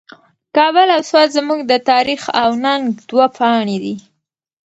[0.57, 3.95] کابل او سوات زموږ د تاریخ او ننګ دوه پاڼې دي.